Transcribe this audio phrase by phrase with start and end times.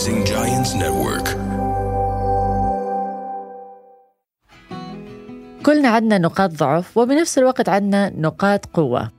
[0.00, 1.28] Rising Giants Network.
[5.62, 9.10] كلنا عندنا نقاط ضعف وبنفس الوقت عندنا نقاط قوة.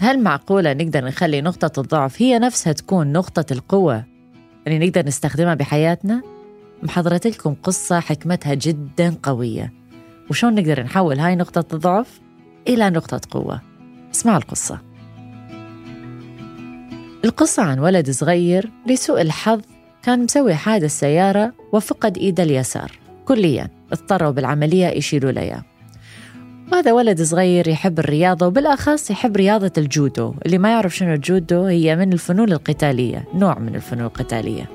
[0.00, 4.04] هل معقولة نقدر نخلي نقطة الضعف هي نفسها تكون نقطة القوة؟
[4.66, 6.22] اللي نقدر نستخدمها بحياتنا؟
[6.82, 9.72] محضرت لكم قصة حكمتها جدا قوية.
[10.30, 12.20] وشون نقدر نحول هاي نقطة الضعف
[12.68, 13.60] إلى نقطة قوة؟
[14.14, 14.78] اسمعوا القصة.
[17.24, 19.60] القصة عن ولد صغير لسوء الحظ
[20.02, 22.92] كان مسوي حادث سيارة وفقد إيده اليسار.
[23.24, 25.62] كليا اضطروا بالعملية يشيلوا له
[26.72, 30.34] وهذا ولد صغير يحب الرياضة وبالأخص يحب رياضة الجودو.
[30.46, 34.70] اللي ما يعرف شنو الجودو هي من الفنون القتالية نوع من الفنون القتالية.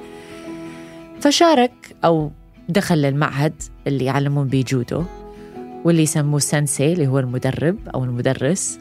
[1.22, 2.32] فشارك أو
[2.70, 3.54] دخل للمعهد
[3.88, 5.04] اللي يعلمون بيه جودو
[5.84, 8.80] واللي يسموه سنسي اللي هو المدرب أو المدرس.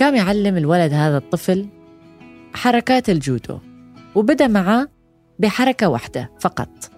[0.00, 1.66] قام يعلم الولد هذا الطفل
[2.54, 3.58] حركات الجودو
[4.14, 4.88] وبدأ معاه
[5.38, 6.90] بحركة واحدة فقط.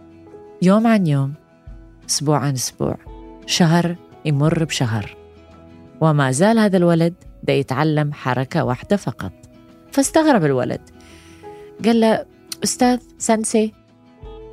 [0.62, 1.34] يوم عن يوم
[2.09, 2.97] أسبوع عن أسبوع
[3.47, 5.17] شهر يمر بشهر.
[6.01, 9.33] وما زال هذا الولد دا يتعلم حركة واحدة فقط.
[9.92, 10.81] فاستغرب الولد.
[11.84, 12.27] قال له
[12.64, 13.73] أستاذ سنسي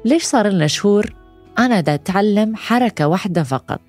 [0.06, 1.16] ليش صار لنا شهور
[1.60, 3.82] أنا دا أتعلم حركة واحدة فقط؟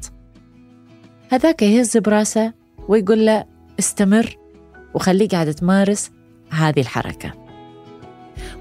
[1.30, 2.52] هذاك يهز براسه
[2.88, 3.44] ويقول له
[3.78, 4.36] استمر
[4.94, 6.10] وخليك قاعد تمارس
[6.50, 7.32] هذه الحركة.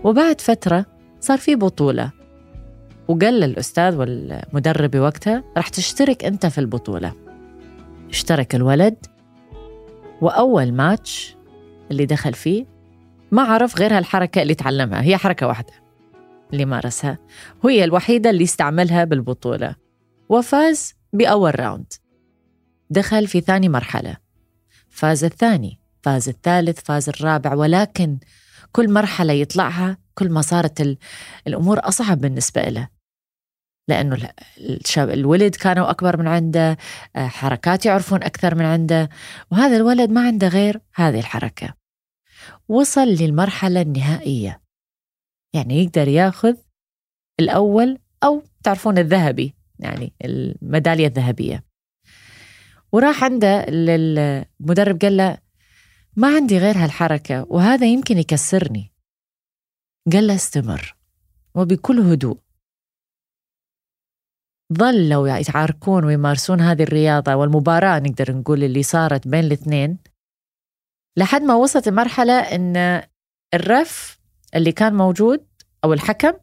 [0.03, 0.85] وبعد فترة
[1.23, 2.11] صار في بطولة.
[3.07, 7.13] وقال للأستاذ والمدرب بوقتها راح تشترك أنت في البطولة.
[8.09, 9.05] اشترك الولد
[10.21, 11.35] وأول ماتش
[11.91, 12.65] اللي دخل فيه
[13.31, 15.73] ما عرف غير هالحركة اللي تعلمها هي حركة واحدة
[16.53, 17.17] اللي مارسها.
[17.63, 19.75] وهي الوحيدة اللي استعملها بالبطولة.
[20.29, 21.93] وفاز بأول راوند.
[22.89, 24.17] دخل في ثاني مرحلة.
[24.89, 28.17] فاز الثاني فاز الثالث فاز الرابع ولكن
[28.71, 30.97] كل مرحلة يطلعها كل ما صارت
[31.47, 32.89] الأمور أصعب بالنسبة له
[33.87, 36.77] لأنه الشاب الولد كانوا أكبر من عنده
[37.15, 39.09] آه، حركات يعرفون أكثر من عنده
[39.51, 41.73] وهذا الولد ما عنده غير هذه الحركة.
[42.69, 44.61] وصل للمرحلة النهائية.
[45.53, 46.55] يعني يقدر ياخذ
[47.39, 51.63] الأول أو تعرفون الذهبي يعني الميدالية الذهبية.
[52.91, 55.37] وراح عنده المدرب قال له
[56.15, 58.92] ما عندي غير هالحركة وهذا يمكن يكسرني.
[60.11, 60.95] قال استمر
[61.55, 62.37] وبكل هدوء.
[64.73, 69.97] ظلوا يتعاركون ويمارسون هذه الرياضة والمباراة نقدر نقول اللي صارت بين الاثنين.
[71.17, 73.03] لحد ما وصلت المرحلة إن
[73.53, 74.19] الرف
[74.55, 75.47] اللي كان موجود
[75.83, 76.33] أو الحكم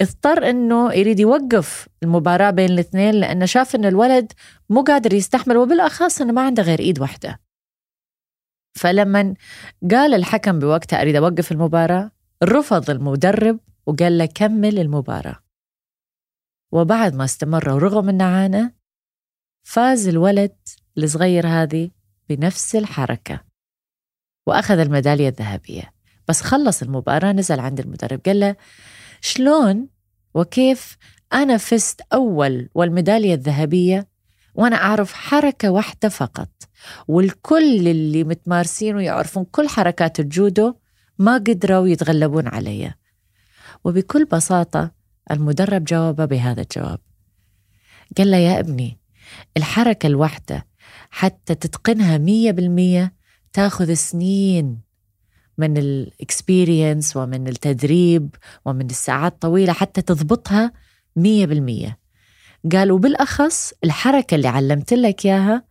[0.00, 4.32] اضطر إنه يريد يوقف المباراة بين الاثنين لأنه شاف انه الولد
[4.70, 7.40] مو قادر يستحمل وبالأخص إنه ما عنده غير إيد واحدة.
[8.78, 9.34] فلما
[9.90, 15.36] قال الحكم بوقتها أريد أوقف المباراة؟ رفض المدرب وقال له كمل المباراة.
[16.72, 18.76] وبعد ما استمر ورغم انه عانى
[19.62, 20.56] فاز الولد
[20.98, 21.90] الصغير هذه
[22.28, 23.44] بنفس الحركة.
[24.46, 25.92] وأخذ الميدالية الذهبية.
[26.28, 28.56] بس خلص المباراة نزل عند المدرب قال له
[29.20, 29.88] شلون
[30.34, 30.96] وكيف
[31.32, 34.08] أنا فزت أول والميدالية الذهبية
[34.54, 36.48] وأنا أعرف حركة واحدة فقط.
[37.08, 40.74] والكل اللي متمارسين ويعرفون كل حركات الجودو
[41.18, 42.94] ما قدروا يتغلبون علي
[43.84, 44.90] وبكل بساطة
[45.30, 46.98] المدرب جاوب بهذا الجواب.
[48.18, 48.98] قال له يا ابني
[49.56, 50.66] الحركة الواحدة
[51.10, 53.14] حتى تتقنها مية بالمية
[53.52, 54.80] تاخذ سنين
[55.58, 60.72] من الاكسبيرينس ومن التدريب ومن الساعات طويلة حتى تضبطها
[61.16, 61.98] مية بالمية.
[62.72, 65.64] قال وبالأخص الحركة اللي علمت لك إياها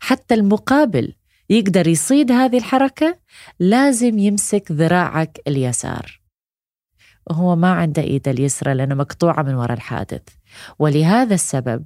[0.00, 1.14] حتى المقابل
[1.50, 3.18] يقدر يصيد هذه الحركة
[3.58, 6.20] لازم يمسك ذراعك اليسار.
[7.30, 10.22] وهو ما عنده إيده اليسرى لأنه مقطوعة من وراء الحادث.
[10.78, 11.84] ولهذا السبب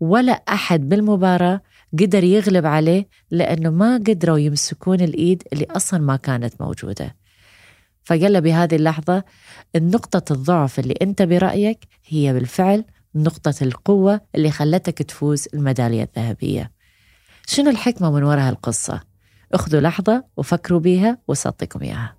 [0.00, 1.60] ولا أحد بالمباراة
[1.98, 7.16] قدر يغلب عليه لأنه ما قدروا يمسكون الإيد اللي أصلا ما كانت موجودة.
[8.04, 9.24] فقال له بهذه اللحظة
[9.76, 12.84] النقطة الضعف اللي أنت برأيك هي بالفعل
[13.14, 16.77] نقطة القوة اللي خلتك تفوز الميدالية الذهبية.
[17.50, 19.00] شنو الحكمة من وراء هالقصة؟
[19.54, 22.16] اخذوا لحظة وفكروا بيها وسأعطيكم إياها.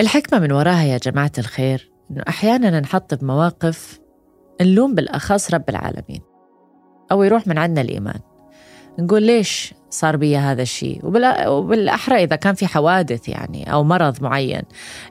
[0.00, 4.00] الحكمة من وراها يا جماعة الخير إنه أحيانا نحط بمواقف
[4.62, 6.20] نلوم بالأخص رب العالمين
[7.12, 8.20] أو يروح من عندنا الإيمان.
[8.98, 11.00] نقول ليش صار بي هذا الشيء
[11.46, 14.62] وبالأحرى إذا كان في حوادث يعني أو مرض معين.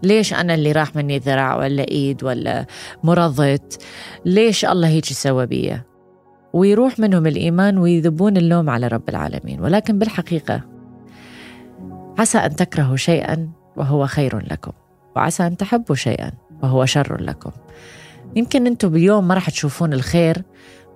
[0.04, 2.66] ليش أنا اللي راح مني ذراع ولا إيد ولا
[3.04, 3.84] مرضت؟
[4.26, 5.80] ليش الله هيك سوى بي
[6.54, 9.62] ويروح منهم الإيمان ويذبون اللوم على رب العالمين.
[9.62, 10.62] ولكن بالحقيقة
[12.20, 14.72] عسى أن تكرهوا شيئا وهو خير لكم
[15.16, 16.32] وعسى أن تحبوا شيئا
[16.64, 17.52] وهو شر لكم.
[18.36, 20.44] يمكن أنتم باليوم ما راح تشوفون الخير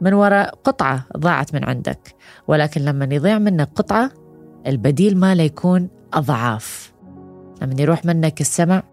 [0.01, 2.15] من وراء قطعة ضاعت من عندك
[2.47, 4.11] ولكن لما يضيع منك قطعة
[4.67, 6.93] البديل ماله يكون أضعاف.
[7.61, 8.83] لما يروح منك السمع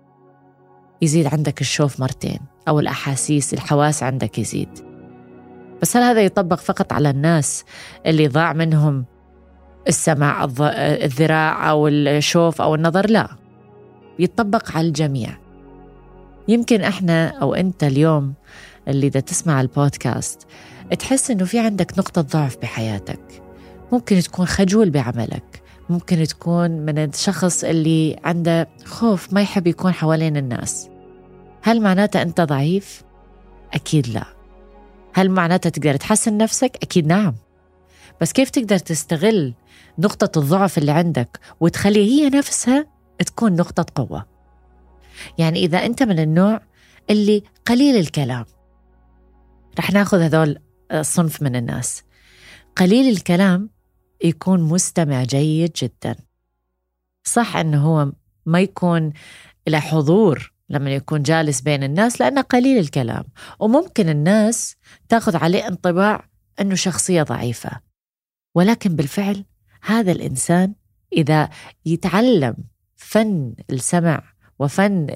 [1.02, 4.94] يزيد عندك الشوف مرتين أو الأحاسيس الحواس عندك يزيد.
[5.84, 7.64] بس هل هذا يطبق فقط على الناس
[8.06, 9.04] اللي ضاع منهم
[9.88, 10.44] السمع
[10.78, 13.28] الذراع أو الشوف أو النظر؟ لا.
[14.19, 15.38] يتطبق على الجميع.
[16.48, 18.34] يمكن إحنا أو أنت اليوم
[18.88, 20.46] اللي إذا تسمع البودكاست
[20.98, 23.42] تحس إنه في عندك نقطة ضعف بحياتك.
[23.92, 25.62] ممكن تكون خجول بعملك.
[25.90, 30.88] ممكن تكون من الشخص اللي عنده خوف ما يحب يكون حوالين الناس.
[31.62, 33.02] هل معناته أنت ضعيف؟
[33.75, 34.33] أكيد لا.
[35.14, 37.34] هل معناته تقدر تحسن نفسك؟ أكيد نعم.
[38.20, 39.55] بس كيف تقدر تستغل
[39.99, 42.87] نقطة الضعف اللي عندك وتخلي هي نفسها
[43.26, 44.26] تكون نقطة قوة؟
[45.38, 46.61] يعني إذا أنت من النوع
[47.11, 48.44] اللي قليل الكلام
[49.78, 50.58] رح ناخذ هذول
[50.93, 52.02] الصنف من الناس.
[52.76, 53.70] قليل الكلام
[54.25, 56.17] يكون مستمع جيد جدا.
[57.25, 58.12] صح أنه هو
[58.46, 59.12] ما يكون
[59.69, 63.24] له حضور لما يكون جالس بين الناس لأنه قليل الكلام.
[63.60, 64.76] وممكن الناس
[65.08, 66.28] تأخذ عليه انطباع
[66.60, 67.70] أنه شخصية ضعيفة.
[68.54, 69.44] ولكن بالفعل
[69.82, 70.74] هذا الإنسان
[71.12, 71.48] إذا
[71.86, 72.56] يتعلم
[72.96, 74.22] فن السمع
[74.58, 75.06] وفن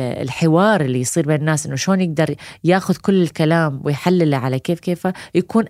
[0.00, 2.34] الحوار اللي يصير بين الناس إنه شلون يقدر
[2.64, 5.64] يأخذ كل الكلام ويحلله على كيف كيفه يكون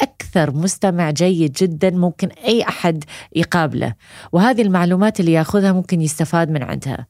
[0.00, 3.04] أكثر مستمع جيد جدا ممكن أي أحد
[3.36, 3.94] يقابله.
[4.32, 7.06] وهذه المعلومات اللي يأخذها ممكن يستفاد من عندها.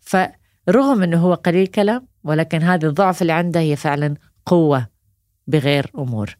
[0.00, 4.14] فرغم إنه هو قليل كلام ولكن هذه الضعف اللي عنده هي فعلا
[4.46, 4.86] قوة
[5.46, 6.36] بغير أمور.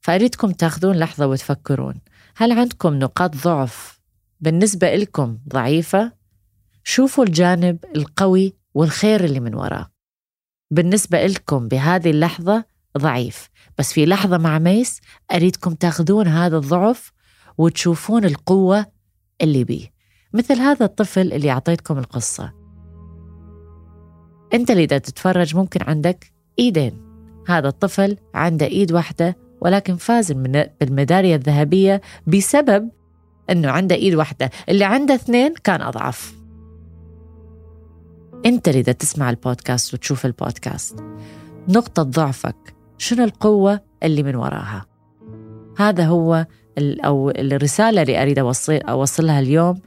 [0.00, 1.94] فأريدكم تأخذون لحظة وتفكرون.
[2.36, 4.00] هل عندكم نقاط ضعف
[4.40, 6.12] بالنسبة لكم ضعيفة؟
[6.84, 9.90] شوفوا الجانب القوي والخير اللي من وراه.
[10.70, 12.64] بالنسبة لكم بهذه اللحظة
[12.98, 13.48] ضعيف.
[13.78, 15.00] بس في لحظة مع ميس
[15.32, 17.12] أريدكم تأخذون هذا الضعف
[17.58, 18.86] وتشوفون القوة
[19.42, 19.95] اللي بيه.
[20.32, 22.52] مثل هذا الطفل اللي أعطيتكم القصة.
[24.54, 27.06] أنت اللي إذا تتفرج ممكن عندك إيدين.
[27.48, 32.90] هذا الطفل عنده إيد واحدة ولكن فاز بالميدالية الذهبية بسبب
[33.50, 34.50] أنه عنده إيد واحدة.
[34.68, 36.36] اللي عنده اثنين كان أضعف.
[38.46, 41.00] أنت اللي تسمع البودكاست وتشوف البودكاست
[41.68, 44.86] نقطة ضعفك شنو القوة اللي من وراها؟
[45.78, 46.46] هذا هو
[46.78, 49.80] أو الرسالة اللي أريد أوصل أوصلها اليوم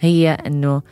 [0.00, 0.82] هي أنه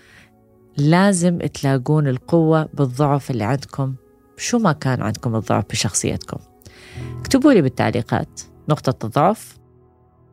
[0.77, 3.95] لازم تلاقون القوة بالضعف اللي عندكم.
[4.37, 6.39] شو ما كان عندكم الضعف بشخصيتكم.
[7.21, 9.59] اكتبوا لي بالتعليقات نقطة الضعف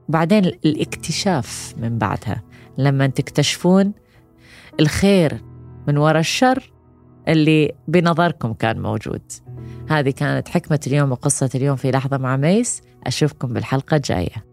[0.10, 2.44] وبعدين الاكتشاف من بعدها.
[2.78, 3.94] لما تكتشفون
[4.80, 5.42] الخير
[5.88, 6.74] من وراء الشر
[7.27, 9.22] اللي بنظركم كان موجود.
[9.89, 12.82] هذه كانت حكمة اليوم وقصة اليوم في لحظة مع ميس.
[13.08, 14.52] أشوفكم بالحلقة الجاية.